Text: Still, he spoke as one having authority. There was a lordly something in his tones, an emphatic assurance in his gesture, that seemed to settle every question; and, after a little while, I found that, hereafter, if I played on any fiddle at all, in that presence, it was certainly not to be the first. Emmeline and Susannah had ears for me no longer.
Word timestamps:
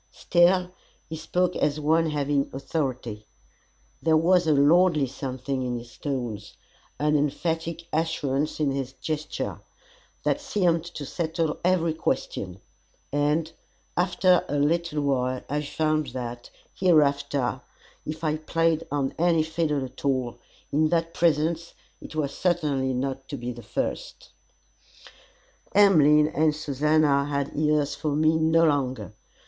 Still, 0.09 0.71
he 1.07 1.15
spoke 1.15 1.55
as 1.55 1.79
one 1.79 2.09
having 2.09 2.49
authority. 2.53 3.27
There 4.01 4.17
was 4.17 4.47
a 4.47 4.51
lordly 4.51 5.05
something 5.05 5.61
in 5.61 5.77
his 5.77 5.95
tones, 5.95 6.57
an 6.97 7.15
emphatic 7.15 7.83
assurance 7.93 8.59
in 8.59 8.71
his 8.71 8.93
gesture, 8.93 9.59
that 10.23 10.41
seemed 10.41 10.85
to 10.85 11.05
settle 11.05 11.59
every 11.63 11.93
question; 11.93 12.61
and, 13.11 13.51
after 13.95 14.43
a 14.49 14.55
little 14.57 15.01
while, 15.03 15.43
I 15.47 15.61
found 15.61 16.07
that, 16.13 16.49
hereafter, 16.73 17.61
if 18.03 18.23
I 18.23 18.37
played 18.37 18.87
on 18.89 19.13
any 19.19 19.43
fiddle 19.43 19.85
at 19.85 20.03
all, 20.03 20.39
in 20.71 20.89
that 20.89 21.13
presence, 21.13 21.75
it 22.01 22.15
was 22.15 22.35
certainly 22.35 22.91
not 22.91 23.27
to 23.29 23.37
be 23.37 23.51
the 23.51 23.61
first. 23.61 24.31
Emmeline 25.75 26.25
and 26.29 26.55
Susannah 26.55 27.25
had 27.25 27.55
ears 27.55 27.93
for 27.93 28.15
me 28.15 28.35
no 28.37 28.65
longer. 28.65 29.13